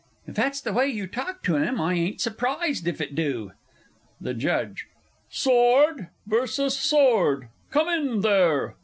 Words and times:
If 0.25 0.33
that's 0.33 0.59
the 0.61 0.73
way 0.73 0.87
you 0.87 1.05
talk 1.05 1.43
to 1.43 1.57
him, 1.57 1.79
I 1.79 1.93
ain't 1.93 2.19
surprised 2.21 2.87
if 2.87 3.01
it 3.01 3.13
do. 3.13 3.51
THE 4.19 4.33
JUDGE. 4.33 4.87
Sword 5.29 6.07
versus 6.25 6.75
Sword! 6.75 7.49
Come 7.69 7.87
in 7.87 8.21
there! 8.21 8.73